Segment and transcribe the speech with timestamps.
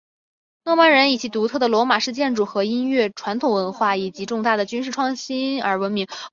[0.63, 6.07] 诺曼人以其独特的罗马式建筑和音乐传统文化以及重大的军事创新而闻名。